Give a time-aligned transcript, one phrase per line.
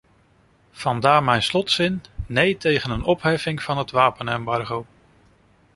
[0.71, 4.85] Vandaar mijn slotzin: nee tegen een opheffing van het wapenembargo.